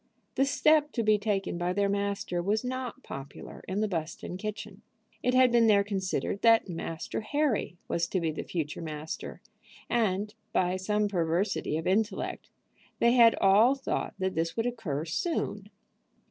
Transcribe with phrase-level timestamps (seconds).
[0.33, 4.81] The step to be taken by their master was not popular in the Buston kitchen.
[5.21, 9.41] It had been there considered that Master Harry was to be the future master,
[9.91, 12.49] and, by some perversity of intellect,
[12.97, 15.69] they had all thought that this would occur soon.